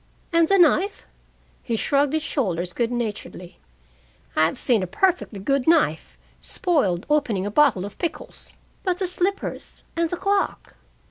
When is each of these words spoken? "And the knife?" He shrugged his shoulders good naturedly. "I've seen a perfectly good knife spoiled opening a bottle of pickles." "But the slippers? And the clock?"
"And 0.33 0.47
the 0.47 0.57
knife?" 0.57 1.05
He 1.61 1.75
shrugged 1.75 2.13
his 2.13 2.23
shoulders 2.23 2.73
good 2.73 2.91
naturedly. 2.91 3.59
"I've 4.35 4.57
seen 4.57 4.81
a 4.81 4.87
perfectly 4.87 5.39
good 5.39 5.67
knife 5.67 6.17
spoiled 6.39 7.05
opening 7.07 7.45
a 7.45 7.51
bottle 7.51 7.85
of 7.85 7.99
pickles." 7.99 8.53
"But 8.81 8.97
the 8.97 9.05
slippers? 9.05 9.83
And 9.95 10.09
the 10.09 10.17
clock?" 10.17 10.75